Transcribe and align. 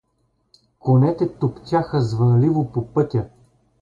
Конете 0.79 1.27
туптяха 1.29 2.01
звънливо 2.01 2.71
по 2.71 2.87
пътя. 2.93 3.29